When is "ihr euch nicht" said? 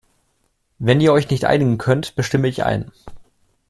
0.99-1.45